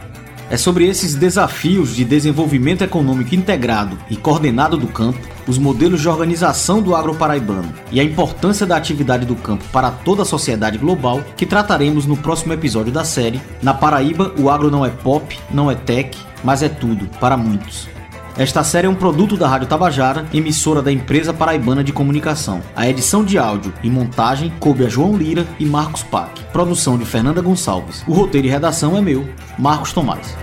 É 0.51 0.57
sobre 0.57 0.85
esses 0.85 1.15
desafios 1.15 1.95
de 1.95 2.03
desenvolvimento 2.03 2.83
econômico 2.83 3.33
integrado 3.33 3.97
e 4.09 4.17
coordenado 4.17 4.75
do 4.75 4.85
campo, 4.85 5.17
os 5.47 5.57
modelos 5.57 6.01
de 6.01 6.09
organização 6.09 6.81
do 6.81 6.93
agro 6.93 7.15
paraibano 7.15 7.73
e 7.89 8.01
a 8.01 8.03
importância 8.03 8.65
da 8.65 8.75
atividade 8.75 9.25
do 9.25 9.33
campo 9.33 9.63
para 9.71 9.89
toda 9.89 10.23
a 10.23 10.25
sociedade 10.25 10.77
global 10.77 11.23
que 11.37 11.45
trataremos 11.45 12.05
no 12.05 12.17
próximo 12.17 12.51
episódio 12.51 12.91
da 12.91 13.05
série. 13.05 13.39
Na 13.63 13.73
Paraíba, 13.73 14.33
o 14.37 14.49
agro 14.49 14.69
não 14.69 14.85
é 14.85 14.89
pop, 14.89 15.39
não 15.49 15.71
é 15.71 15.75
tech, 15.75 16.17
mas 16.43 16.61
é 16.61 16.67
tudo 16.67 17.07
para 17.17 17.37
muitos. 17.37 17.87
Esta 18.37 18.63
série 18.63 18.87
é 18.87 18.89
um 18.89 18.95
produto 18.95 19.35
da 19.35 19.47
Rádio 19.47 19.67
Tabajara, 19.67 20.25
emissora 20.33 20.81
da 20.81 20.91
empresa 20.91 21.33
paraibana 21.33 21.83
de 21.83 21.91
comunicação. 21.91 22.61
A 22.75 22.89
edição 22.89 23.23
de 23.23 23.37
áudio 23.37 23.73
e 23.83 23.89
montagem 23.89 24.51
coube 24.59 24.85
a 24.85 24.89
João 24.89 25.17
Lira 25.17 25.45
e 25.59 25.65
Marcos 25.65 26.01
Pac. 26.01 26.41
Produção 26.51 26.97
de 26.97 27.05
Fernanda 27.05 27.41
Gonçalves. 27.41 28.03
O 28.07 28.13
roteiro 28.13 28.47
e 28.47 28.49
redação 28.49 28.97
é 28.97 29.01
meu, 29.01 29.27
Marcos 29.59 29.91
Tomás. 29.91 30.35